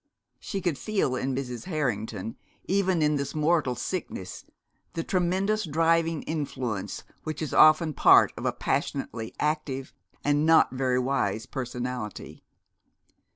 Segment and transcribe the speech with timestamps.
[0.39, 1.65] She could feel in Mrs.
[1.65, 2.35] Harrington,
[2.67, 4.43] even in this mortal sickness,
[4.93, 9.93] the tremendous driving influence which is often part of a passionately active
[10.23, 12.43] and not very wise personality.